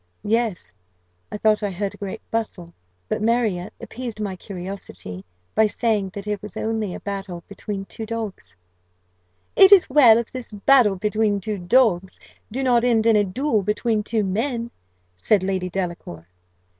[0.25, 0.73] "Yes,
[1.31, 2.73] I thought I heard a great bustle;
[3.07, 8.07] but Marriott appeased my curiosity, by saying that it was only a battle between two
[8.07, 8.55] dogs."
[9.55, 12.19] "It is well if this battle between two dogs
[12.51, 14.71] do not end in a duel between two men,"
[15.15, 16.27] said Lady Delacour.